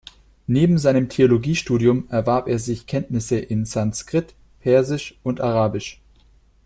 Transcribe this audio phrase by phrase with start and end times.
[0.47, 6.01] Neben seinem Theologiestudium erwarb er sich Kenntnisse in Sanskrit, Persisch und Arabisch.